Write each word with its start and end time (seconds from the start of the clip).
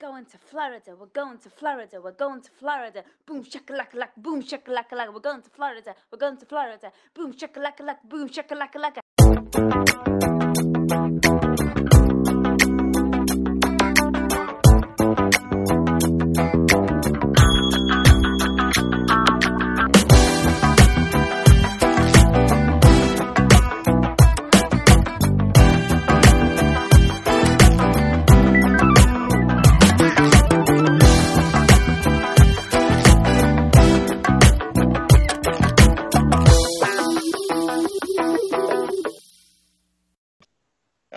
going 0.00 0.24
to 0.26 0.38
Florida. 0.38 0.94
We're 0.98 1.06
going 1.06 1.38
to 1.38 1.50
Florida. 1.50 2.00
We're 2.02 2.12
going 2.12 2.40
to 2.42 2.50
Florida. 2.58 3.02
Boom 3.26 3.42
shakalaka 3.44 3.94
laka. 3.94 4.16
Boom 4.16 4.42
shakalaka 4.42 4.92
laka. 4.92 5.12
We're 5.12 5.20
going 5.20 5.42
to 5.42 5.50
Florida. 5.50 5.94
We're 6.12 6.18
going 6.18 6.36
to 6.36 6.46
Florida. 6.46 6.92
Boom 7.14 7.32
shakalaka 7.32 7.80
laka. 7.80 8.08
Boom 8.08 8.28
shakalaka 8.28 8.78
laka. 8.78 9.00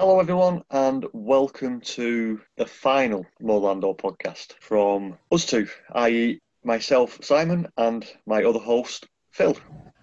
Hello, 0.02 0.20
everyone, 0.20 0.64
and 0.72 1.06
welcome 1.14 1.80
to 1.82 2.42
the 2.58 2.66
final 2.66 3.24
Morlando 3.40 3.96
podcast 3.96 4.54
from 4.60 5.16
us 5.32 5.46
two, 5.46 5.68
i.e., 5.94 6.40
myself, 6.64 7.20
Simon, 7.22 7.68
and 7.78 8.12
my 8.26 8.44
other 8.44 8.58
host, 8.58 9.06
Phil. 9.30 9.56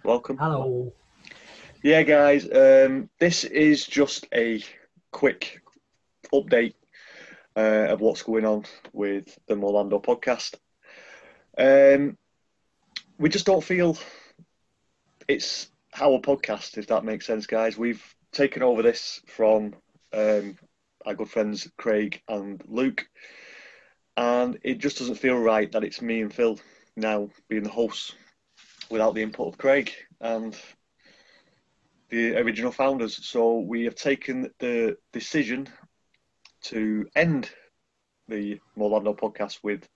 Welcome. 0.04 0.38
Hello. 0.38 0.92
Yeah, 1.82 2.04
guys, 2.04 2.44
um, 2.44 3.10
this 3.18 3.42
is 3.42 3.84
just 3.84 4.28
a 4.32 4.62
quick 5.10 5.62
update 6.32 6.74
uh, 7.56 7.88
of 7.88 8.00
what's 8.00 8.22
going 8.22 8.44
on 8.44 8.66
with 8.92 9.36
the 9.48 9.56
Morlando 9.56 10.00
podcast. 10.00 10.54
Um, 11.58 12.16
we 13.18 13.30
just 13.30 13.46
don't 13.46 13.64
feel 13.64 13.98
it's 15.26 15.72
our 16.00 16.20
podcast, 16.20 16.78
if 16.78 16.86
that 16.86 17.04
makes 17.04 17.26
sense, 17.26 17.48
guys. 17.48 17.76
We've 17.76 18.14
taken 18.30 18.62
over 18.62 18.82
this 18.82 19.20
from 19.26 19.74
um, 20.12 20.56
our 21.06 21.14
good 21.14 21.30
friends 21.30 21.68
Craig 21.76 22.22
and 22.28 22.62
Luke, 22.66 23.06
and 24.16 24.58
it 24.62 24.78
just 24.78 24.98
doesn't 24.98 25.16
feel 25.16 25.38
right 25.38 25.70
that 25.72 25.84
it's 25.84 26.02
me 26.02 26.20
and 26.22 26.32
Phil 26.32 26.58
now 26.96 27.28
being 27.48 27.62
the 27.62 27.70
hosts 27.70 28.14
without 28.90 29.14
the 29.14 29.22
input 29.22 29.48
of 29.48 29.58
Craig 29.58 29.92
and 30.20 30.56
the 32.10 32.36
original 32.36 32.72
founders. 32.72 33.24
So 33.26 33.58
we 33.58 33.84
have 33.84 33.94
taken 33.94 34.50
the 34.58 34.96
decision 35.12 35.68
to 36.62 37.06
end 37.14 37.50
the 38.28 38.60
Morlando 38.76 39.16
podcast 39.16 39.60
with 39.62 39.88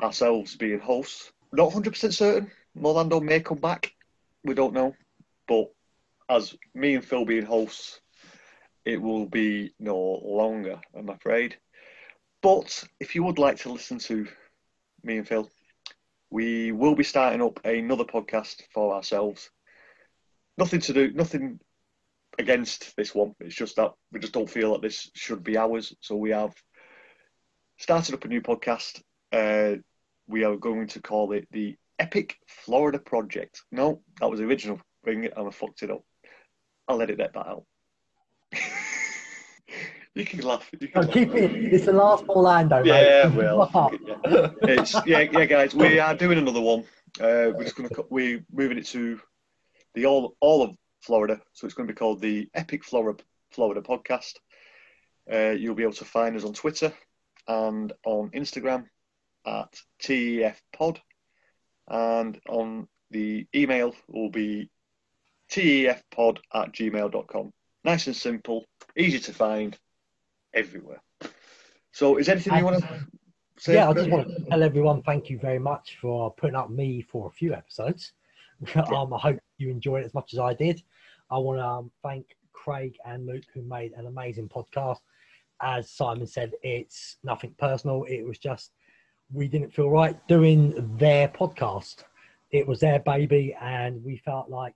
ourselves 0.00 0.56
being 0.56 0.80
hosts. 0.80 1.32
Not 1.52 1.72
100% 1.72 2.12
certain. 2.12 2.50
Morlando 2.76 3.22
may 3.22 3.40
come 3.40 3.58
back. 3.58 3.92
We 4.44 4.54
don't 4.54 4.74
know. 4.74 4.94
But 5.46 5.70
as 6.28 6.54
me 6.74 6.94
and 6.94 7.04
Phil 7.04 7.24
being 7.24 7.46
hosts, 7.46 8.00
it 8.84 9.00
will 9.00 9.26
be 9.26 9.74
no 9.78 9.96
longer, 10.24 10.80
I'm 10.96 11.08
afraid. 11.08 11.56
But 12.42 12.84
if 13.00 13.14
you 13.14 13.24
would 13.24 13.38
like 13.38 13.58
to 13.60 13.72
listen 13.72 13.98
to 14.00 14.26
me 15.02 15.18
and 15.18 15.26
Phil, 15.26 15.50
we 16.30 16.72
will 16.72 16.94
be 16.94 17.04
starting 17.04 17.42
up 17.42 17.64
another 17.64 18.04
podcast 18.04 18.62
for 18.72 18.94
ourselves. 18.94 19.50
Nothing 20.58 20.80
to 20.80 20.92
do, 20.92 21.12
nothing 21.12 21.60
against 22.38 22.94
this 22.96 23.14
one. 23.14 23.34
It's 23.40 23.54
just 23.54 23.76
that 23.76 23.92
we 24.12 24.20
just 24.20 24.32
don't 24.32 24.50
feel 24.50 24.72
that 24.72 24.82
this 24.82 25.10
should 25.14 25.42
be 25.42 25.56
ours. 25.56 25.94
So 26.00 26.16
we 26.16 26.30
have 26.30 26.54
started 27.78 28.14
up 28.14 28.24
a 28.24 28.28
new 28.28 28.42
podcast. 28.42 29.00
Uh, 29.32 29.80
we 30.26 30.44
are 30.44 30.56
going 30.56 30.88
to 30.88 31.00
call 31.00 31.32
it 31.32 31.48
the 31.50 31.76
Epic 31.98 32.36
Florida 32.46 32.98
Project. 32.98 33.62
No, 33.70 34.02
that 34.20 34.30
was 34.30 34.40
the 34.40 34.46
original 34.46 34.80
thing, 35.04 35.26
and 35.26 35.48
I 35.48 35.50
fucked 35.50 35.82
it 35.82 35.90
up. 35.90 36.02
I'll 36.88 37.02
edit 37.02 37.18
that 37.18 37.36
out. 37.36 37.64
You 40.14 40.24
can 40.24 40.40
laugh. 40.40 40.68
You 40.78 40.88
can 40.88 40.90
No, 40.94 41.00
laugh. 41.02 41.12
keep 41.14 41.34
it. 41.34 41.50
It's 41.74 41.86
the 41.86 41.92
last 41.92 42.24
Orlando, 42.28 42.76
mate. 42.82 42.86
Yeah, 42.86 43.26
well, 43.28 43.66
fuck 43.72 43.92
it, 43.94 44.00
yeah. 44.04 44.50
it's 44.62 44.94
yeah, 45.06 45.20
yeah, 45.20 45.44
guys. 45.44 45.74
We 45.74 45.98
are 45.98 46.14
doing 46.14 46.38
another 46.38 46.60
one. 46.60 46.80
Uh, 47.20 47.50
we're 47.54 47.64
just 47.64 47.76
gonna 47.76 47.88
we're 48.10 48.44
moving 48.52 48.78
it 48.78 48.86
to 48.86 49.20
the 49.94 50.06
all 50.06 50.36
all 50.40 50.62
of 50.62 50.76
Florida, 51.00 51.40
so 51.52 51.66
it's 51.66 51.74
going 51.74 51.86
to 51.86 51.92
be 51.92 51.98
called 51.98 52.20
the 52.20 52.48
Epic 52.54 52.84
Florida 52.84 53.22
Florida 53.50 53.80
Podcast. 53.82 54.34
Uh, 55.32 55.50
you'll 55.50 55.74
be 55.74 55.82
able 55.82 55.92
to 55.94 56.04
find 56.04 56.36
us 56.36 56.44
on 56.44 56.52
Twitter 56.52 56.92
and 57.48 57.92
on 58.04 58.30
Instagram 58.30 58.84
at 59.46 59.72
TEF 60.02 60.56
Pod, 60.76 61.00
and 61.88 62.40
on 62.48 62.88
the 63.10 63.46
email 63.54 63.94
will 64.08 64.30
be 64.30 64.70
tefpod 65.50 66.38
at 66.52 66.72
gmail.com. 66.72 67.52
Nice 67.84 68.06
and 68.06 68.16
simple, 68.16 68.64
easy 68.96 69.18
to 69.20 69.32
find, 69.32 69.78
everywhere. 70.54 71.02
So, 71.92 72.16
is 72.16 72.28
anything 72.28 72.56
you 72.56 72.64
want 72.64 72.82
to 72.82 73.04
say? 73.58 73.74
yeah, 73.74 73.88
I 73.88 73.92
just 73.92 74.10
want 74.10 74.28
to 74.28 74.44
tell 74.44 74.62
everyone 74.62 75.02
thank 75.02 75.28
you 75.28 75.38
very 75.38 75.58
much 75.58 75.98
for 76.00 76.32
putting 76.34 76.56
up 76.56 76.70
me 76.70 77.02
for 77.02 77.28
a 77.28 77.30
few 77.30 77.52
episodes. 77.52 78.12
um, 78.74 79.12
I 79.12 79.18
hope 79.18 79.38
you 79.58 79.70
enjoyed 79.70 80.02
it 80.02 80.06
as 80.06 80.14
much 80.14 80.32
as 80.32 80.38
I 80.38 80.54
did. 80.54 80.82
I 81.30 81.38
want 81.38 81.58
to 81.58 81.64
um, 81.64 81.90
thank 82.02 82.36
Craig 82.52 82.96
and 83.04 83.26
Luke 83.26 83.44
who 83.52 83.62
made 83.62 83.92
an 83.92 84.06
amazing 84.06 84.48
podcast. 84.48 85.00
As 85.60 85.90
Simon 85.90 86.26
said, 86.26 86.52
it's 86.62 87.16
nothing 87.22 87.54
personal. 87.58 88.04
It 88.04 88.22
was 88.22 88.38
just 88.38 88.72
we 89.32 89.48
didn't 89.48 89.74
feel 89.74 89.90
right 89.90 90.16
doing 90.26 90.96
their 90.96 91.28
podcast. 91.28 92.04
It 92.50 92.66
was 92.66 92.80
their 92.80 93.00
baby, 93.00 93.56
and 93.60 94.02
we 94.04 94.16
felt 94.18 94.48
like 94.48 94.74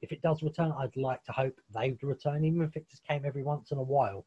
if 0.00 0.12
it 0.12 0.22
does 0.22 0.42
return, 0.42 0.72
I'd 0.78 0.96
like 0.96 1.24
to 1.24 1.32
hope 1.32 1.60
they 1.74 1.90
would 1.90 2.02
return, 2.02 2.44
even 2.44 2.62
if 2.62 2.76
it 2.76 2.88
just 2.88 3.04
came 3.04 3.24
every 3.24 3.42
once 3.42 3.70
in 3.72 3.78
a 3.78 3.82
while. 3.82 4.24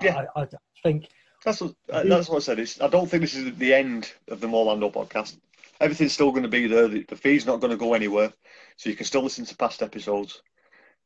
Yeah. 0.00 0.24
I, 0.34 0.42
I 0.42 0.48
think 0.82 1.08
That's 1.44 1.60
what, 1.60 1.74
uh, 1.90 2.04
that's 2.04 2.28
what 2.28 2.36
I 2.36 2.40
said. 2.40 2.58
It's, 2.58 2.80
I 2.80 2.88
don't 2.88 3.08
think 3.08 3.22
this 3.22 3.34
is 3.34 3.54
the 3.56 3.74
end 3.74 4.12
of 4.28 4.40
the 4.40 4.46
Morlando 4.46 4.92
podcast. 4.92 5.38
Everything's 5.80 6.12
still 6.12 6.30
going 6.30 6.44
to 6.44 6.48
be 6.48 6.66
there. 6.66 6.88
The, 6.88 7.04
the 7.08 7.16
feed's 7.16 7.46
not 7.46 7.60
going 7.60 7.72
to 7.72 7.76
go 7.76 7.94
anywhere, 7.94 8.32
so 8.76 8.88
you 8.88 8.96
can 8.96 9.06
still 9.06 9.22
listen 9.22 9.44
to 9.46 9.56
past 9.56 9.82
episodes. 9.82 10.40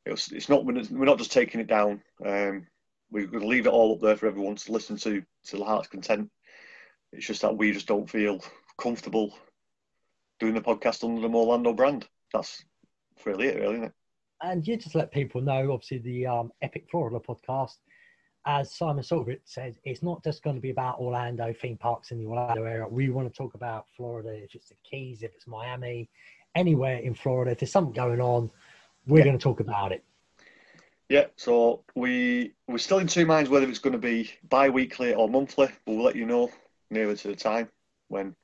It's, 0.05 0.31
it's 0.31 0.49
not 0.49 0.65
we're 0.65 1.05
not 1.05 1.19
just 1.19 1.33
taking 1.33 1.61
it 1.61 1.67
down. 1.67 2.03
Um, 2.25 2.67
we're 3.11 3.27
going 3.27 3.43
to 3.43 3.49
leave 3.49 3.67
it 3.67 3.73
all 3.73 3.95
up 3.95 4.01
there 4.01 4.17
for 4.17 4.27
everyone 4.27 4.57
to 4.57 4.73
listen 4.73 4.97
to 4.99 5.23
to 5.47 5.57
the 5.57 5.65
heart's 5.65 5.89
content. 5.89 6.31
It's 7.13 7.27
just 7.27 7.43
that 7.43 7.57
we 7.57 7.73
just 7.73 7.87
don't 7.87 8.11
feel 8.11 8.41
comfortable 8.79 9.33
doing 10.39 10.55
the 10.55 10.61
podcast 10.61 11.03
under 11.03 11.21
the 11.21 11.29
Morlando 11.29 11.75
brand. 11.75 12.07
That's 12.33 12.63
really 13.25 13.47
it, 13.49 13.56
really, 13.60 13.75
isn't 13.77 13.84
it? 13.87 13.93
and 14.43 14.66
you 14.69 14.77
just 14.77 14.94
let 14.94 15.10
people 15.10 15.41
know, 15.41 15.72
obviously, 15.72 15.99
the 15.99 16.27
um, 16.27 16.53
Epic 16.60 16.87
Florida 16.91 17.19
podcast, 17.19 17.77
as 18.44 18.75
Simon 18.75 19.03
Silverett 19.03 19.41
says, 19.44 19.78
it's 19.84 20.03
not 20.03 20.22
just 20.22 20.43
going 20.43 20.54
to 20.56 20.62
be 20.62 20.71
about 20.71 20.99
Orlando 21.00 21.53
theme 21.53 21.78
parks 21.78 22.10
in 22.10 22.19
the 22.19 22.27
Orlando 22.27 22.65
area. 22.65 22.87
We 22.87 23.09
want 23.09 23.32
to 23.32 23.37
talk 23.37 23.54
about 23.54 23.87
Florida, 23.97 24.28
if 24.31 24.54
it's 24.54 24.69
the 24.69 24.75
Keys, 24.88 25.22
if 25.22 25.34
it's 25.34 25.47
Miami, 25.47 26.09
anywhere 26.54 26.99
in 26.99 27.15
Florida. 27.15 27.53
If 27.53 27.60
there's 27.60 27.72
something 27.72 27.94
going 27.94 28.21
on, 28.21 28.50
we're 29.06 29.19
Yeah. 29.19 29.25
going 29.25 29.38
to 29.38 29.43
talk 29.43 29.60
about 29.60 29.93
it. 29.93 30.04
Yeah, 31.09 31.27
so 31.37 31.84
we 31.94 32.53
we're 32.69 32.78
still 32.78 32.98
in 32.98 33.06
two 33.06 33.27
minds 33.27 33.48
whether 33.48 33.69
it's 33.69 33.78
going 33.78 33.93
to 33.93 33.98
be 33.98 34.33
bi-weekly 34.48 35.15
or 35.15 35.28
monthly. 35.28 35.69
We'll 35.87 36.03
let 36.03 36.16
you 36.16 36.27
know 36.27 36.50
nearer 36.91 37.15
to 37.15 37.28
the 37.28 37.37
time 37.37 37.69
when 38.09 38.34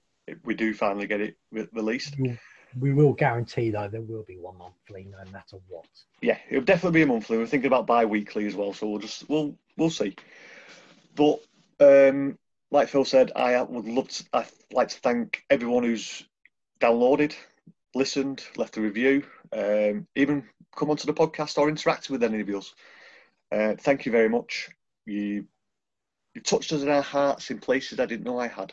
we 0.45 0.55
do 0.55 0.73
finally 0.73 1.07
get 1.09 1.21
it 1.21 1.37
re- 1.51 1.69
released. 1.73 2.15
We'll- 2.19 2.39
We 2.79 2.93
will 2.93 3.13
guarantee, 3.13 3.71
though, 3.71 3.89
there 3.89 4.01
will 4.01 4.23
be 4.23 4.37
one 4.39 4.59
monthly, 4.59 5.05
no 5.11 5.19
matter 5.31 5.59
what. 5.69 5.87
Yeah, 6.21 6.39
it'll 6.49 6.65
definitely 6.65 7.01
be 7.01 7.03
a 7.03 7.07
monthly. 7.07 7.39
We're 7.39 7.47
thinking 7.47 7.67
about 7.67 7.87
bi-weekly 7.87 8.47
as 8.47 8.55
well, 8.55 8.73
so 8.73 8.89
we'll 8.89 9.01
just 9.01 9.29
we'll 9.29 9.55
we'll 9.77 9.91
see. 9.91 10.15
But 11.15 11.41
um, 11.81 12.39
like 12.71 12.89
Phil 12.89 13.05
said, 13.05 13.33
I 13.37 13.61
would 13.63 13.87
love 13.87 14.09
to. 14.09 14.25
I 14.33 14.47
like 14.73 14.89
to 14.89 14.99
thank 15.01 15.45
everyone 15.51 15.85
who's 15.85 16.25
downloaded, 16.81 17.35
listened, 17.95 18.45
left 18.57 18.77
a 18.77 18.81
review, 18.81 19.25
um, 19.53 20.07
even 20.17 20.45
come 20.75 20.91
onto 20.91 21.07
the 21.07 21.15
podcast 21.15 21.59
or 21.59 21.71
interacted 21.71 22.11
with 22.11 22.23
any 22.23 22.41
of 22.41 22.49
yours. 22.49 22.75
Uh, 23.51 23.75
thank 23.79 24.07
you 24.07 24.13
very 24.13 24.29
much. 24.29 24.71
You 25.05 25.47
you 26.35 26.41
touched 26.41 26.73
us 26.73 26.83
in 26.83 26.89
our 26.89 27.03
hearts 27.03 27.51
in 27.51 27.59
places 27.59 28.01
I 28.01 28.07
didn't 28.07 28.25
know 28.25 28.39
I 28.39 28.49
had. 28.49 28.73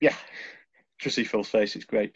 Yeah, 0.00 0.14
just 1.04 1.16
see 1.16 1.24
Phil's 1.24 1.48
face. 1.48 1.76
It's 1.76 1.84
great. 1.84 2.12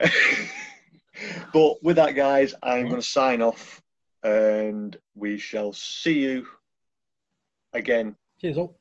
but 1.52 1.82
with 1.82 1.96
that, 1.96 2.14
guys, 2.14 2.54
I'm 2.62 2.84
going 2.84 2.96
to 2.96 3.06
sign 3.06 3.42
off, 3.42 3.82
and 4.22 4.96
we 5.14 5.36
shall 5.38 5.72
see 5.72 6.20
you 6.20 6.46
again 7.74 8.16
Cheers, 8.40 8.56
all. 8.56 8.78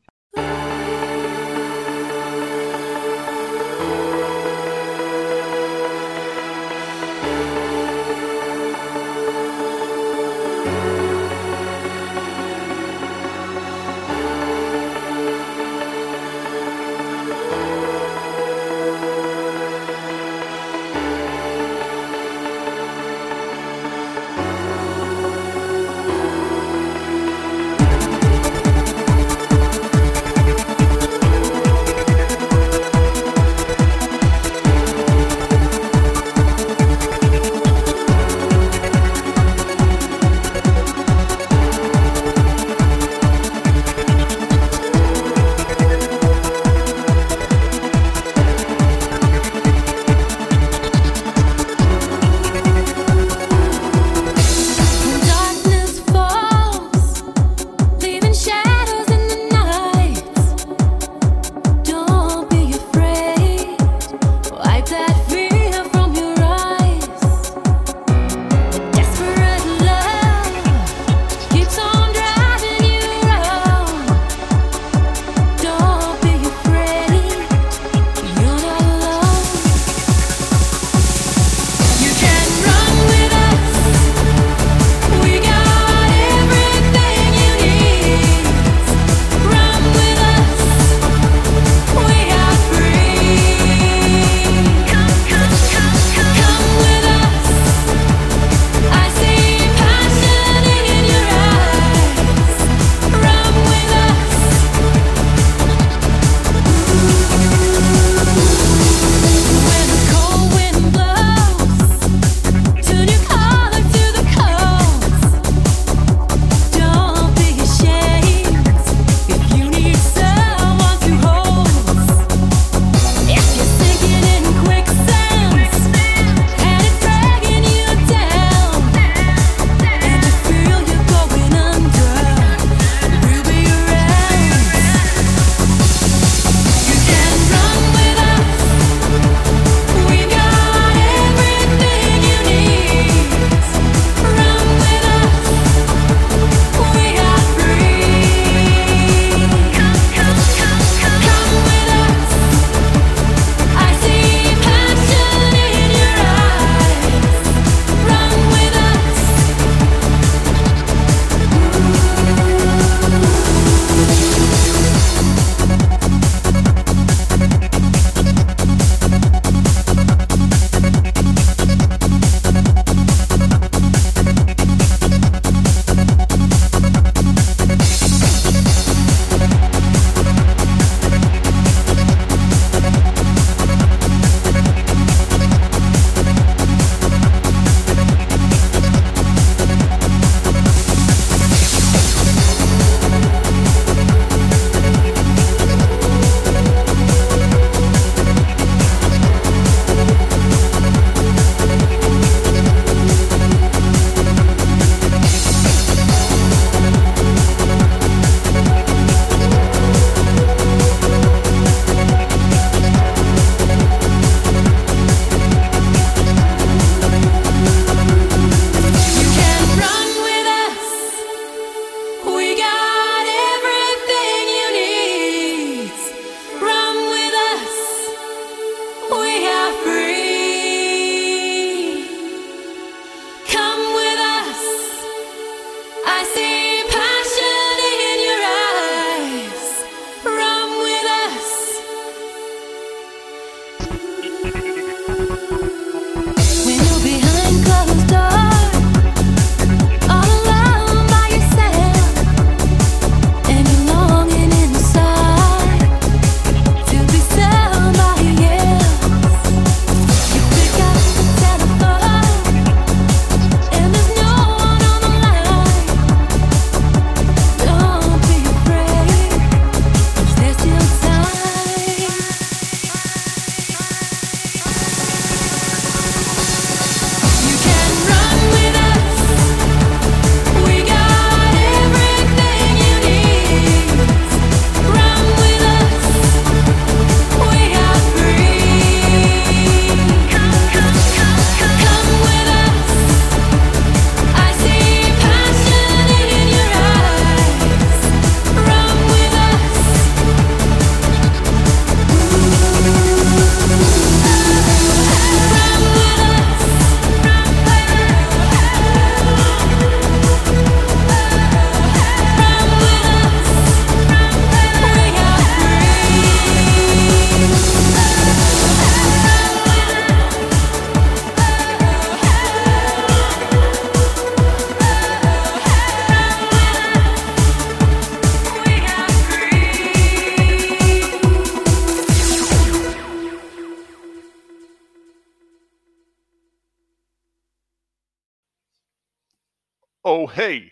Hey, 340.34 340.72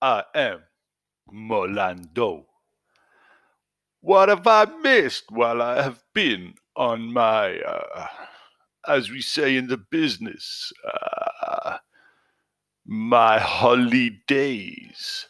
I 0.00 0.24
am 0.34 0.60
Molando. 1.32 2.46
What 4.00 4.28
have 4.28 4.46
I 4.46 4.64
missed 4.66 5.24
while 5.30 5.62
I 5.62 5.82
have 5.82 6.02
been 6.14 6.54
on 6.76 7.12
my, 7.12 7.58
uh, 7.60 8.08
as 8.88 9.10
we 9.10 9.22
say 9.22 9.56
in 9.56 9.68
the 9.68 9.76
business, 9.78 10.72
uh, 10.84 11.78
my 12.86 13.38
holidays? 13.38 15.26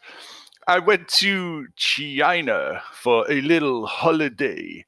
I 0.66 0.78
went 0.78 1.09
to 1.21 1.69
China 1.76 2.83
for 2.92 3.31
a 3.31 3.40
little 3.42 3.87
holiday 3.87 4.87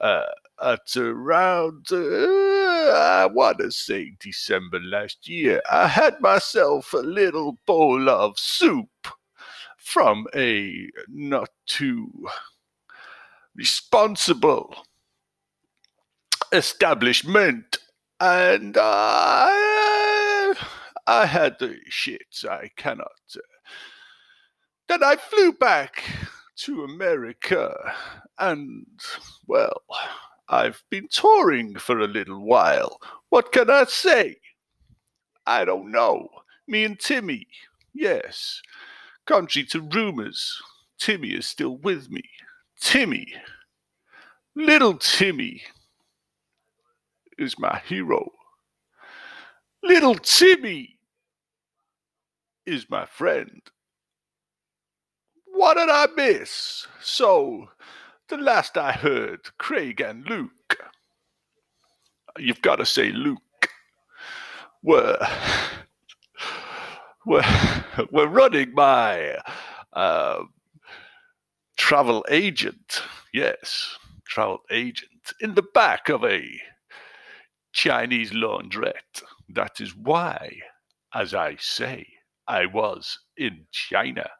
uh, 0.00 0.24
at 0.62 0.96
around, 0.96 1.86
uh, 1.90 1.96
I 1.96 3.26
want 3.26 3.58
to 3.58 3.70
say 3.70 4.12
December 4.20 4.80
last 4.80 5.28
year. 5.28 5.60
I 5.70 5.88
had 5.88 6.20
myself 6.20 6.92
a 6.92 6.98
little 6.98 7.58
bowl 7.66 8.08
of 8.08 8.38
soup 8.38 8.88
from 9.76 10.26
a 10.34 10.88
not 11.08 11.50
too 11.66 12.10
responsible 13.54 14.74
establishment, 16.52 17.78
and 18.20 18.76
I, 18.78 20.54
I 21.06 21.26
had 21.26 21.58
the 21.58 21.76
shits. 21.90 22.46
I 22.46 22.70
cannot. 22.76 23.08
Uh, 23.34 23.40
then 24.88 25.02
I 25.02 25.16
flew 25.16 25.52
back 25.52 26.04
to 26.56 26.84
America, 26.84 27.74
and 28.38 28.86
well, 29.46 29.82
I've 30.52 30.84
been 30.90 31.08
touring 31.08 31.76
for 31.76 31.98
a 31.98 32.06
little 32.06 32.44
while. 32.44 33.00
What 33.30 33.52
can 33.52 33.70
I 33.70 33.84
say? 33.84 34.36
I 35.46 35.64
don't 35.64 35.90
know. 35.90 36.28
Me 36.68 36.84
and 36.84 37.00
Timmy, 37.00 37.46
yes. 37.94 38.60
Contrary 39.26 39.66
to 39.68 39.80
rumors, 39.80 40.60
Timmy 40.98 41.30
is 41.30 41.46
still 41.46 41.78
with 41.78 42.10
me. 42.10 42.22
Timmy, 42.78 43.32
little 44.54 44.98
Timmy, 44.98 45.62
is 47.38 47.58
my 47.58 47.80
hero. 47.86 48.30
Little 49.82 50.16
Timmy 50.16 50.98
is 52.66 52.90
my 52.90 53.06
friend. 53.06 53.62
What 55.46 55.78
did 55.78 55.88
I 55.88 56.08
miss? 56.14 56.86
So, 57.00 57.70
the 58.32 58.38
last 58.38 58.78
I 58.78 58.92
heard, 58.92 59.40
Craig 59.58 60.00
and 60.00 60.26
Luke, 60.26 60.78
you've 62.38 62.62
got 62.62 62.76
to 62.76 62.86
say 62.86 63.12
Luke, 63.12 63.68
were, 64.82 65.18
were, 67.26 67.44
were 68.10 68.28
running 68.28 68.72
my 68.72 69.36
uh, 69.92 70.44
travel 71.76 72.24
agent. 72.30 73.02
Yes, 73.34 73.98
travel 74.26 74.60
agent 74.70 75.34
in 75.42 75.54
the 75.54 75.66
back 75.74 76.08
of 76.08 76.24
a 76.24 76.58
Chinese 77.74 78.30
laundrette. 78.30 79.22
That 79.50 79.78
is 79.78 79.94
why, 79.94 80.58
as 81.12 81.34
I 81.34 81.56
say, 81.60 82.06
I 82.48 82.64
was 82.64 83.18
in 83.36 83.66
China. 83.72 84.30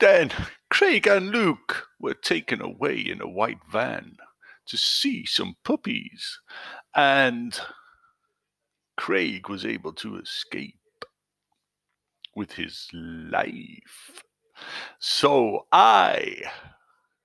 Then 0.00 0.32
Craig 0.70 1.06
and 1.06 1.30
Luke 1.30 1.88
were 2.00 2.14
taken 2.14 2.62
away 2.62 2.98
in 2.98 3.20
a 3.20 3.28
white 3.28 3.60
van 3.70 4.16
to 4.66 4.78
see 4.78 5.26
some 5.26 5.56
puppies, 5.62 6.40
and 6.94 7.60
Craig 8.96 9.48
was 9.48 9.66
able 9.66 9.92
to 9.94 10.16
escape 10.16 11.04
with 12.34 12.52
his 12.52 12.88
life. 12.92 14.22
So 14.98 15.66
I 15.72 16.42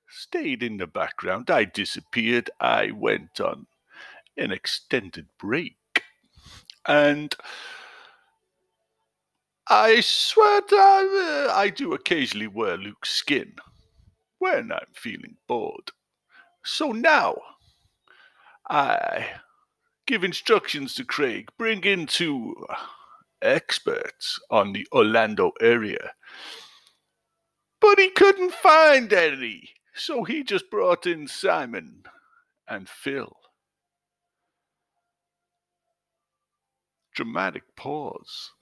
stayed 0.09 0.63
in 0.63 0.77
the 0.77 0.87
background. 0.87 1.49
I 1.49 1.65
disappeared. 1.65 2.49
I 2.59 2.91
went 2.91 3.39
on 3.39 3.67
an 4.37 4.51
extended 4.51 5.27
break. 5.39 6.03
And 6.87 7.35
I 9.77 9.99
swear 9.99 10.61
to, 10.61 10.75
uh, 10.77 11.53
I 11.53 11.69
do 11.69 11.93
occasionally 11.93 12.47
wear 12.47 12.77
Luke's 12.77 13.09
skin 13.09 13.55
when 14.39 14.71
I'm 14.71 14.93
feeling 14.93 15.35
bored. 15.49 15.91
So 16.63 16.93
now 16.93 17.35
I 18.69 19.31
give 20.07 20.23
instructions 20.23 20.95
to 20.95 21.03
Craig, 21.03 21.49
bring 21.57 21.83
in 21.83 22.07
two 22.07 22.55
experts 23.41 24.39
on 24.49 24.71
the 24.71 24.87
Orlando 24.93 25.51
area. 25.59 26.13
But 27.81 27.99
he 27.99 28.11
couldn't 28.11 28.53
find 28.53 29.11
any, 29.11 29.71
so 29.93 30.23
he 30.23 30.45
just 30.45 30.71
brought 30.71 31.05
in 31.05 31.27
Simon 31.27 32.03
and 32.65 32.87
Phil. 32.87 33.35
Dramatic 37.13 37.63
pause. 37.75 38.54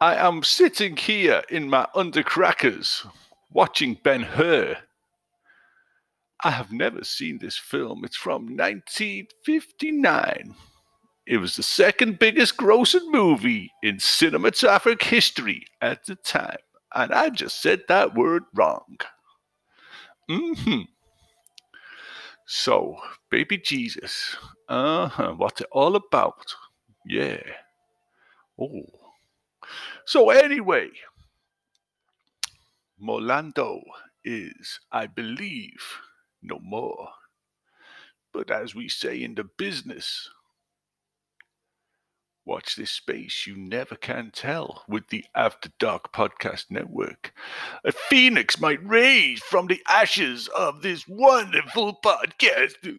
I 0.00 0.16
am 0.16 0.42
sitting 0.42 0.96
here 0.96 1.42
in 1.50 1.70
my 1.70 1.86
undercrackers 1.94 3.06
watching 3.52 3.98
Ben 4.02 4.22
Hur. 4.22 4.76
I 6.42 6.50
have 6.50 6.72
never 6.72 7.04
seen 7.04 7.38
this 7.38 7.56
film. 7.56 8.04
It's 8.04 8.16
from 8.16 8.56
1959. 8.56 10.54
It 11.26 11.38
was 11.38 11.56
the 11.56 11.62
second 11.62 12.18
biggest 12.18 12.56
grossing 12.56 13.10
movie 13.10 13.72
in 13.82 13.96
cinematographic 13.96 15.02
history 15.02 15.66
at 15.80 16.04
the 16.06 16.16
time. 16.16 16.58
And 16.94 17.12
I 17.12 17.30
just 17.30 17.62
said 17.62 17.82
that 17.88 18.14
word 18.14 18.44
wrong. 18.54 18.98
hmm 20.28 20.82
So, 22.46 22.96
baby 23.30 23.58
Jesus. 23.58 24.36
Uh 24.68 25.08
huh. 25.08 25.34
What's 25.36 25.60
it 25.62 25.68
all 25.72 25.96
about? 25.96 26.54
Yeah. 27.06 27.42
Oh. 28.60 29.03
So, 30.06 30.30
anyway, 30.30 30.90
Molando 33.02 33.82
is, 34.24 34.80
I 34.92 35.06
believe, 35.06 36.00
no 36.42 36.58
more. 36.62 37.08
But 38.32 38.50
as 38.50 38.74
we 38.74 38.88
say 38.88 39.22
in 39.22 39.34
the 39.34 39.44
business, 39.44 40.28
watch 42.44 42.76
this 42.76 42.90
space. 42.90 43.46
You 43.46 43.56
never 43.56 43.94
can 43.96 44.30
tell 44.30 44.84
with 44.88 45.08
the 45.08 45.24
After 45.34 45.70
Dark 45.78 46.12
Podcast 46.12 46.66
Network. 46.70 47.32
A 47.84 47.92
phoenix 47.92 48.60
might 48.60 48.84
rise 48.84 49.40
from 49.40 49.66
the 49.66 49.82
ashes 49.88 50.48
of 50.48 50.82
this 50.82 51.06
wonderful 51.08 51.98
podcast, 52.04 52.98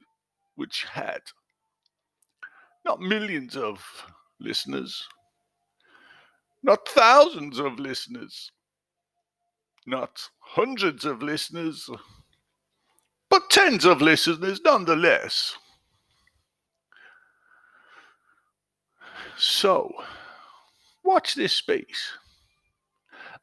which 0.55 0.85
had 0.91 1.21
not 2.83 2.99
millions 2.99 3.55
of 3.55 3.83
listeners, 4.39 5.07
not 6.65 6.87
thousands 6.87 7.59
of 7.59 7.79
listeners, 7.79 8.51
not 9.85 10.19
hundreds 10.39 11.05
of 11.05 11.21
listeners, 11.21 11.87
but 13.29 13.51
tens 13.51 13.85
of 13.85 14.01
listeners 14.01 14.59
nonetheless. 14.65 15.55
So, 19.37 19.91
watch 21.03 21.35
this 21.35 21.53
space. 21.53 22.13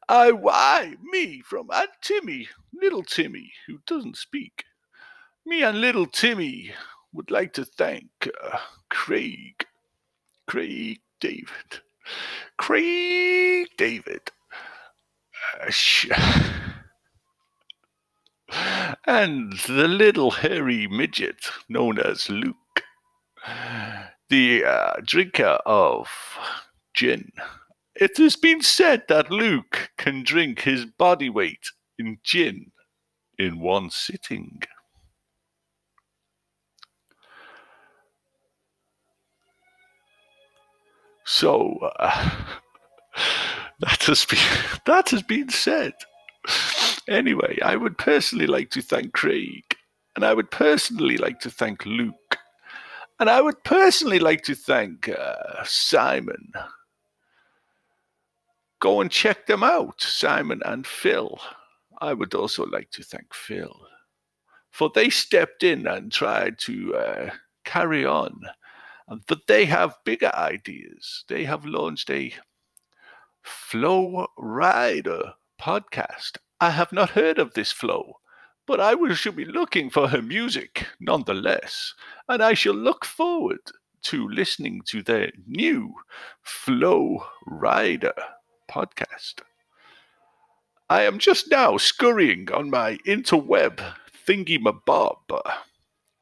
I, 0.09 0.33
why, 0.33 0.95
me 1.01 1.41
from 1.45 1.71
Aunt 1.71 1.91
Timmy, 2.01 2.49
little 2.73 3.03
Timmy, 3.03 3.53
who 3.67 3.79
doesn't 3.87 4.17
speak. 4.17 4.65
Me 5.45 5.63
and 5.63 5.79
little 5.79 6.07
Timmy 6.07 6.73
would 7.13 7.31
like 7.31 7.53
to 7.53 7.63
thank 7.63 8.09
uh, 8.43 8.57
Craig, 8.89 9.65
Craig 10.45 10.99
David, 11.21 11.82
Craig 12.73 13.67
David, 13.77 14.31
uh, 15.61 15.69
sh- 15.69 16.07
and 19.05 19.53
the 19.67 19.87
little 19.87 20.31
hairy 20.31 20.87
midget 20.87 21.51
known 21.69 21.99
as 21.99 22.31
Luke, 22.31 22.81
the 24.27 24.65
uh, 24.65 24.93
drinker 25.05 25.59
of 25.67 26.07
gin. 26.95 27.31
It 27.93 28.17
has 28.17 28.35
been 28.35 28.63
said 28.63 29.03
that 29.07 29.29
Luke 29.29 29.91
can 29.99 30.23
drink 30.23 30.61
his 30.61 30.85
body 30.85 31.29
weight 31.29 31.67
in 31.99 32.17
gin 32.23 32.71
in 33.37 33.59
one 33.59 33.91
sitting. 33.91 34.63
So 41.23 41.77
uh, 41.99 42.61
that 43.79 44.03
has 44.03 44.25
been 44.25 44.39
that 44.85 45.09
has 45.09 45.23
been 45.23 45.49
said. 45.49 45.93
Anyway, 47.07 47.59
I 47.63 47.75
would 47.75 47.97
personally 47.97 48.47
like 48.47 48.69
to 48.71 48.81
thank 48.81 49.13
Craig, 49.13 49.63
and 50.15 50.25
I 50.25 50.33
would 50.33 50.51
personally 50.51 51.17
like 51.17 51.39
to 51.41 51.49
thank 51.49 51.85
Luke, 51.85 52.37
And 53.19 53.29
I 53.29 53.41
would 53.41 53.63
personally 53.63 54.19
like 54.19 54.43
to 54.43 54.55
thank 54.55 55.07
uh, 55.09 55.63
Simon. 55.63 56.51
Go 58.81 59.01
and 59.01 59.09
check 59.11 59.45
them 59.47 59.63
out, 59.63 60.01
Simon 60.01 60.61
and 60.65 60.85
Phil. 60.85 61.39
I 62.01 62.13
would 62.13 62.33
also 62.33 62.65
like 62.65 62.91
to 62.91 63.03
thank 63.03 63.33
Phil, 63.33 63.87
for 64.71 64.91
they 64.93 65.09
stepped 65.09 65.63
in 65.63 65.87
and 65.87 66.11
tried 66.11 66.59
to 66.59 66.95
uh, 66.95 67.29
carry 67.63 68.05
on. 68.05 68.41
But 69.27 69.47
they 69.47 69.65
have 69.65 69.97
bigger 70.03 70.31
ideas. 70.35 71.23
They 71.29 71.45
have 71.45 71.65
launched 71.65 72.09
a 72.09 72.33
Flow 73.43 74.27
Rider 74.37 75.33
podcast. 75.61 76.37
I 76.61 76.69
have 76.69 76.93
not 76.93 77.11
heard 77.11 77.37
of 77.37 77.53
this 77.53 77.71
Flow, 77.71 78.19
but 78.65 78.79
I 78.79 78.95
will 78.95 79.13
shall 79.13 79.33
be 79.33 79.45
looking 79.45 79.89
for 79.89 80.07
her 80.07 80.21
music 80.21 80.87
nonetheless, 80.99 81.93
and 82.29 82.41
I 82.41 82.53
shall 82.53 82.73
look 82.73 83.03
forward 83.03 83.59
to 84.03 84.27
listening 84.29 84.81
to 84.85 85.03
their 85.03 85.31
new 85.45 85.93
Flow 86.41 87.25
Rider 87.45 88.13
podcast. 88.71 89.41
I 90.89 91.03
am 91.03 91.19
just 91.19 91.49
now 91.51 91.77
scurrying 91.77 92.49
on 92.51 92.69
my 92.69 92.97
interweb 93.05 93.83
thingy 94.25 94.57
mabob 94.57 95.41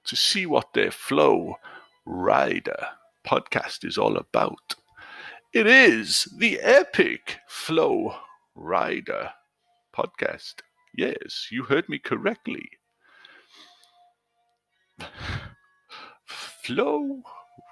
to 0.06 0.16
see 0.16 0.46
what 0.46 0.74
their 0.74 0.92
Flow 0.92 1.58
Rider 2.06 2.88
podcast 3.24 3.86
is 3.86 3.98
all 3.98 4.18
about. 4.18 4.76
It 5.54 5.68
is 5.68 6.30
the 6.38 6.62
epic 6.62 7.40
Flow 7.46 8.16
Rider 8.56 9.32
podcast. 9.94 10.62
Yes, 10.96 11.50
you 11.52 11.64
heard 11.64 11.90
me 11.90 12.00
correctly. 12.00 12.70
Flow 16.26 17.24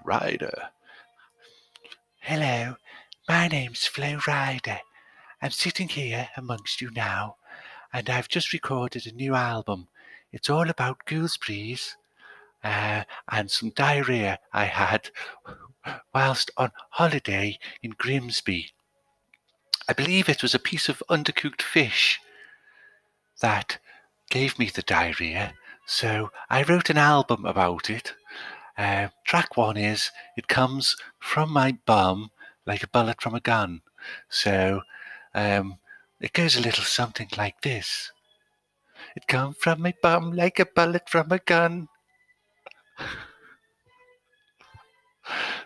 Rider. 0.04 0.72
Hello, 2.20 2.76
my 3.30 3.48
name's 3.48 3.86
Flow 3.86 4.20
Rider. 4.28 4.80
I'm 5.42 5.52
sitting 5.52 5.88
here 5.88 6.28
amongst 6.36 6.82
you 6.82 6.92
now, 6.92 7.38
and 7.94 8.10
I've 8.10 8.28
just 8.28 8.52
recorded 8.52 9.08
a 9.08 9.14
new 9.16 9.36
album. 9.36 9.88
It's 10.34 10.50
all 10.50 10.70
about 10.70 11.06
gooseberries 11.06 11.96
uh, 12.62 13.06
and 13.32 13.50
some 13.50 13.70
diarrhea 13.70 14.40
I 14.52 14.66
had 14.66 15.12
whilst 16.14 16.52
on 16.58 16.72
holiday 16.92 17.58
in 17.82 17.92
Grimsby. 17.92 18.72
I 19.88 19.94
believe 19.94 20.30
it 20.30 20.44
was 20.44 20.54
a 20.54 20.60
piece 20.60 20.90
of 20.90 21.04
undercooked 21.10 21.62
fish 21.62 22.20
that 23.42 23.80
gave 24.30 24.60
me 24.60 24.70
the 24.70 24.82
diarrhea, 24.82 25.54
so 25.86 26.32
I 26.50 26.64
wrote 26.64 26.90
an 26.90 26.98
album 26.98 27.46
about 27.46 27.90
it. 27.90 28.14
Uh, 28.78 29.10
track 29.26 29.58
one 29.58 29.78
is 29.78 30.12
It 30.38 30.48
Comes 30.48 30.96
From 31.20 31.52
My 31.52 31.78
Bum 31.86 32.32
Like 32.66 32.84
a 32.84 32.88
Bullet 32.88 33.22
from 33.22 33.36
a 33.36 33.40
Gun. 33.40 33.82
So 34.30 34.82
um, 35.34 35.80
it 36.20 36.34
goes 36.34 36.56
a 36.56 36.62
little 36.62 36.84
something 36.84 37.30
like 37.38 37.62
this 37.62 38.12
It 39.16 39.28
comes 39.28 39.58
from 39.58 39.82
my 39.82 39.94
bum 40.02 40.34
like 40.34 40.60
a 40.60 40.66
bullet 40.66 41.10
from 41.10 41.32
a 41.32 41.40
gun. 41.40 41.88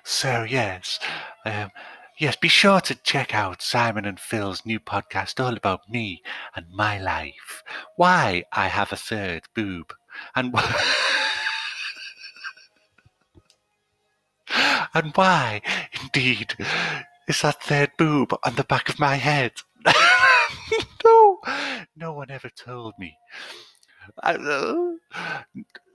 so, 0.04 0.44
yes. 0.44 1.00
Um, 1.46 1.72
Yes, 2.20 2.36
be 2.36 2.48
sure 2.48 2.80
to 2.82 2.94
check 2.94 3.34
out 3.34 3.64
Simon 3.64 4.06
and 4.06 4.20
Phil's 4.20 4.66
new 4.68 4.80
podcast 4.80 5.44
all 5.44 5.58
about 5.58 5.90
me 5.90 6.22
and 6.56 6.70
my 6.70 7.00
life. 7.00 7.64
Why 7.96 8.44
I 8.52 8.68
have 8.68 8.92
a 8.94 8.96
third 8.96 9.44
boob. 9.56 9.94
And 10.36 10.54
why, 10.54 10.80
and 14.94 15.12
why, 15.16 15.62
indeed, 16.02 16.54
is 17.28 17.42
that 17.42 17.64
third 17.64 17.92
boob 17.98 18.38
on 18.44 18.56
the 18.56 18.64
back 18.64 18.90
of 18.90 19.00
my 19.00 19.16
head? 19.16 19.54
no, 21.04 21.40
no 21.96 22.14
one 22.14 22.30
ever 22.30 22.50
told 22.50 22.94
me. 23.00 23.18
I, 24.22 24.36
uh, 24.36 24.94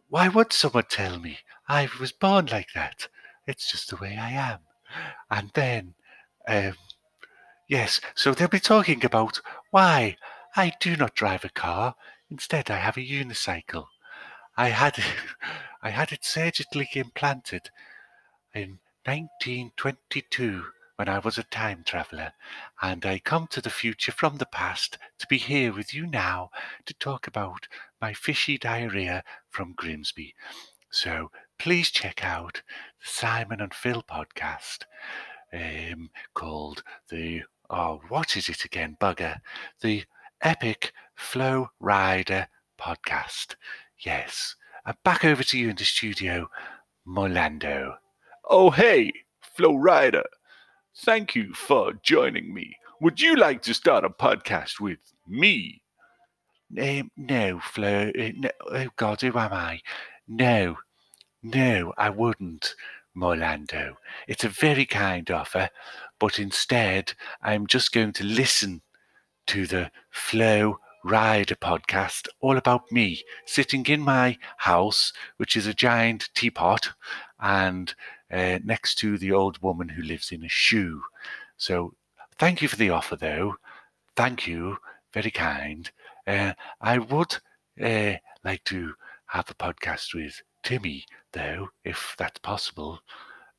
why 0.09 0.29
would 0.29 0.53
someone 0.53 0.87
tell 0.91 1.21
me? 1.21 1.39
I 1.69 1.89
was 2.01 2.11
born 2.11 2.47
like 2.47 2.73
that. 2.75 3.07
It's 3.49 3.71
just 3.71 3.89
the 3.89 3.97
way 3.97 4.19
I 4.19 4.33
am. 4.33 4.59
And 5.31 5.51
then 5.55 5.95
um, 6.47 6.75
yes, 7.67 7.99
so 8.15 8.35
they'll 8.35 8.47
be 8.47 8.61
talking 8.61 9.03
about 9.07 9.41
why 9.71 10.19
I 10.55 10.75
do 10.81 10.97
not 10.97 11.15
drive 11.15 11.47
a 11.47 11.49
car. 11.49 11.95
Instead, 12.31 12.71
I 12.71 12.77
have 12.77 12.99
a 12.99 13.01
unicycle. 13.01 13.87
I 14.55 14.69
had 14.69 15.03
I 15.83 15.91
had 15.91 16.13
it 16.13 16.27
surgically 16.27 16.91
implanted 16.93 17.71
in 18.55 18.81
1922 19.07 20.65
when 20.97 21.09
I 21.09 21.19
was 21.19 21.39
a 21.39 21.43
time 21.45 21.85
traveler, 21.85 22.35
and 22.83 23.07
I 23.07 23.19
come 23.19 23.47
to 23.47 23.63
the 23.63 23.71
future 23.71 24.13
from 24.13 24.37
the 24.37 24.47
past 24.47 24.99
to 25.21 25.27
be 25.27 25.39
here 25.39 25.73
with 25.73 25.95
you 25.95 26.07
now 26.07 26.51
to 26.85 26.93
talk 26.93 27.27
about 27.27 27.67
my 27.99 28.13
fishy 28.13 28.59
diarrhea 28.59 29.25
from 29.49 29.73
Grimsby. 29.73 30.35
So 30.91 31.31
please 31.59 31.91
check 31.91 32.25
out 32.25 32.63
the 33.01 33.11
Simon 33.11 33.61
and 33.61 33.75
Phil 33.75 34.03
podcast 34.03 34.85
um, 35.53 36.11
called 36.35 36.83
the 37.11 37.43
oh, 37.71 38.01
what 38.09 38.37
is 38.37 38.49
it 38.49 38.65
again, 38.65 38.97
bugger? 39.01 39.37
The 39.81 40.05
Epic 40.41 40.93
Flow 41.17 41.69
Rider 41.81 42.49
podcast. 42.81 43.57
Yes, 43.99 44.55
and 44.87 44.97
back 45.05 45.25
over 45.25 45.43
to 45.43 45.59
you 45.59 45.71
in 45.71 45.77
the 45.77 45.85
studio, 45.85 46.49
Molando. 47.07 47.97
Oh, 48.49 48.71
hey, 48.71 49.13
Flow 49.41 49.77
Rider. 49.77 50.25
Thank 50.99 51.35
you 51.35 51.53
for 51.55 51.93
joining 52.03 52.55
me. 52.55 52.77
Would 53.01 53.21
you 53.21 53.37
like 53.37 53.63
to 53.63 53.75
start 53.75 54.05
a 54.05 54.11
podcast 54.11 54.81
with 54.81 54.99
me? 55.27 55.83
Um, 56.81 57.11
no, 57.17 57.61
Flo. 57.61 58.11
Uh, 58.19 58.31
no, 58.37 58.51
oh 58.71 58.87
God, 58.97 59.21
who 59.21 59.39
am 59.39 59.53
I? 59.53 59.81
No, 60.27 60.77
no, 61.43 61.93
I 61.97 62.11
wouldn't. 62.11 62.75
Morlando. 63.17 63.97
It's 64.29 64.45
a 64.45 64.49
very 64.49 64.87
kind 64.87 65.29
offer, 65.31 65.71
but 66.21 66.39
instead, 66.39 67.15
I'm 67.43 67.67
just 67.67 67.93
going 67.93 68.13
to 68.13 68.25
listen 68.25 68.83
to 69.49 69.67
the 69.67 69.91
Flow 70.11 70.79
Rider 71.05 71.57
podcast, 71.57 72.29
all 72.41 72.57
about 72.57 72.93
me 72.93 73.25
sitting 73.47 73.85
in 73.87 74.01
my 74.03 74.39
house, 74.59 75.13
which 75.37 75.57
is 75.57 75.67
a 75.67 75.75
giant 75.75 76.29
teapot, 76.35 76.91
and 77.41 77.95
uh, 78.31 78.59
next 78.65 78.97
to 78.99 79.19
the 79.19 79.33
old 79.33 79.61
woman 79.63 79.89
who 79.89 80.03
lives 80.03 80.31
in 80.31 80.45
a 80.45 80.49
shoe. 80.49 81.03
So, 81.57 81.95
thank 82.39 82.63
you 82.63 82.69
for 82.69 82.77
the 82.77 82.91
offer, 82.91 83.17
though. 83.17 83.57
Thank 84.17 84.47
you, 84.47 84.79
very 85.13 85.31
kind. 85.31 85.91
Uh, 86.27 86.53
I 86.81 86.99
would 86.99 87.39
uh, 87.83 88.15
like 88.45 88.65
to 88.65 88.95
have 89.27 89.51
a 89.51 89.55
podcast 89.55 90.15
with 90.15 90.43
Timmy, 90.69 91.07
though, 91.33 91.71
if 91.83 92.15
that's 92.19 92.41
possible. 92.41 93.01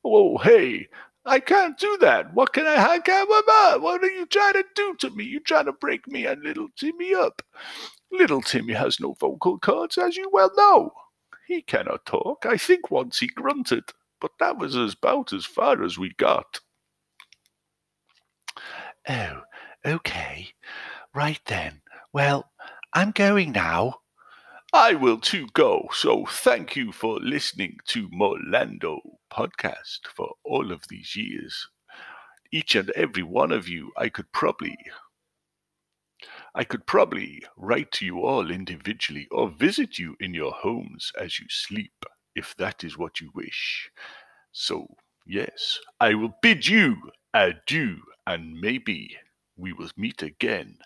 Oh, 0.04 0.38
hey, 0.38 0.86
I 1.26 1.40
can't 1.40 1.76
do 1.76 1.98
that. 2.00 2.32
What 2.34 2.52
can 2.52 2.66
I? 2.66 2.76
I 2.76 2.98
can't. 3.00 3.28
What 3.28 4.04
are 4.04 4.10
you 4.10 4.26
trying 4.26 4.52
to 4.52 4.64
do 4.76 4.94
to 5.00 5.10
me? 5.10 5.24
You 5.24 5.40
trying 5.40 5.64
to 5.64 5.72
break 5.72 6.06
me 6.06 6.26
and 6.26 6.40
little 6.40 6.68
Timmy 6.78 7.12
up? 7.12 7.42
Little 8.12 8.40
Timmy 8.40 8.74
has 8.74 9.00
no 9.00 9.14
vocal 9.14 9.58
cords, 9.58 9.98
as 9.98 10.16
you 10.16 10.30
well 10.32 10.52
know. 10.56 10.92
He 11.48 11.62
cannot 11.62 12.06
talk. 12.06 12.46
I 12.46 12.56
think 12.56 12.92
once 12.92 13.18
he 13.18 13.26
grunted, 13.26 13.90
but 14.20 14.30
that 14.38 14.58
was 14.58 14.76
about 14.76 15.32
as 15.32 15.44
far 15.44 15.82
as 15.82 15.98
we 15.98 16.12
got. 16.16 16.60
Oh, 19.08 19.40
okay. 19.84 20.50
Right 21.12 21.40
then. 21.46 21.82
Well, 22.12 22.52
I'm 22.94 23.10
going 23.10 23.50
now. 23.50 23.96
I 24.72 24.94
will 24.94 25.18
too 25.18 25.48
go. 25.52 25.88
So 25.92 26.26
thank 26.26 26.76
you 26.76 26.92
for 26.92 27.18
listening 27.20 27.78
to 27.86 28.08
Molando 28.08 28.98
podcast 29.32 30.06
for 30.14 30.34
all 30.44 30.70
of 30.72 30.86
these 30.88 31.16
years. 31.16 31.68
Each 32.52 32.74
and 32.74 32.90
every 32.90 33.22
one 33.22 33.52
of 33.52 33.68
you, 33.68 33.92
I 33.96 34.08
could 34.08 34.32
probably 34.32 34.76
I 36.54 36.64
could 36.64 36.86
probably 36.86 37.44
write 37.56 37.92
to 37.92 38.06
you 38.06 38.20
all 38.24 38.50
individually 38.50 39.26
or 39.30 39.50
visit 39.50 39.98
you 39.98 40.16
in 40.20 40.34
your 40.34 40.52
homes 40.52 41.12
as 41.18 41.38
you 41.38 41.46
sleep, 41.48 42.04
if 42.34 42.56
that 42.56 42.84
is 42.84 42.98
what 42.98 43.20
you 43.20 43.30
wish. 43.34 43.90
So, 44.52 44.96
yes, 45.26 45.78
I 46.00 46.14
will 46.14 46.36
bid 46.42 46.66
you 46.66 47.12
adieu, 47.34 48.02
and 48.26 48.60
maybe 48.60 49.16
we 49.56 49.72
will 49.72 49.90
meet 49.96 50.22
again. 50.22 50.78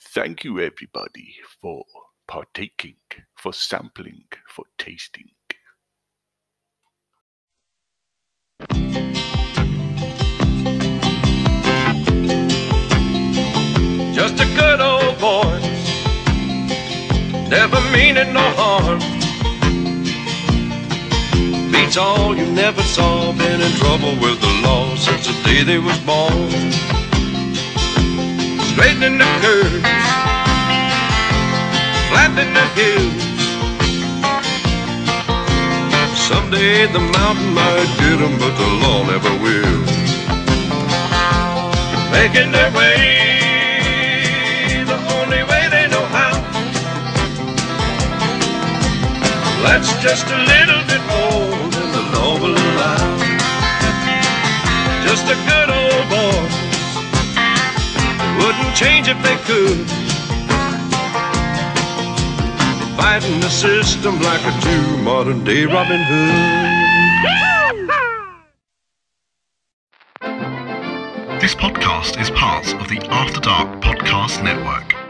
Thank 0.00 0.44
you, 0.44 0.60
everybody, 0.60 1.36
for 1.60 1.84
partaking, 2.32 2.96
for 3.36 3.52
sampling, 3.52 4.24
for 4.48 4.64
tasting. 4.78 5.28
Just 14.14 14.40
a 14.40 14.48
good 14.56 14.80
old 14.80 15.18
boy, 15.20 15.58
never 17.50 17.78
meaning 17.92 18.32
no 18.32 18.46
harm. 18.56 18.98
Beat 21.70 21.84
That's 21.84 21.98
all 21.98 22.34
you 22.34 22.46
never 22.46 22.80
saw. 22.80 23.32
Been 23.32 23.60
in 23.60 23.72
trouble 23.72 24.12
with 24.22 24.40
the 24.40 24.52
law 24.64 24.96
since 24.96 25.26
the 25.26 25.34
day 25.44 25.64
they 25.64 25.78
was 25.78 25.98
born. 25.98 26.48
Straightening 28.72 29.18
the 29.18 29.28
curves, 29.42 30.31
flattening 32.12 32.52
the 32.52 32.66
hills. 32.76 33.22
Someday 36.28 36.86
the 36.96 37.02
mountain 37.16 37.50
might 37.60 37.90
get 38.00 38.18
'em, 38.24 38.34
but 38.42 38.52
the 38.62 38.70
law 38.82 38.98
never 39.12 39.32
will. 39.44 39.80
Making 42.16 42.50
their 42.56 42.70
way 42.78 42.96
the 44.92 44.98
only 45.16 45.42
way 45.50 45.62
they 45.74 45.86
know 45.92 46.06
how. 46.16 46.34
That's 49.64 49.90
just 50.06 50.26
a 50.38 50.40
little 50.52 50.82
bit 50.92 51.02
more 51.14 51.56
than 51.76 51.88
the 51.96 52.04
law 52.14 52.32
will 52.42 52.56
allow. 52.66 53.08
Just 55.06 55.24
a 55.34 55.36
good 55.50 55.68
old 55.80 56.04
boy. 56.14 56.42
Wouldn't 58.40 58.72
change 58.82 59.06
if 59.14 59.18
they 59.26 59.36
could. 59.48 60.01
Fighting 63.12 63.40
the 63.40 63.50
system 63.50 64.18
like 64.22 64.40
a 64.40 64.60
true 64.62 64.96
modern 65.02 65.44
day 65.44 65.66
Robin 65.66 66.00
Hood. 66.02 66.70
This 71.38 71.54
podcast 71.54 72.18
is 72.18 72.30
part 72.30 72.72
of 72.72 72.88
the 72.88 73.06
After 73.10 73.40
Dark 73.40 73.82
Podcast 73.82 74.42
Network. 74.42 75.01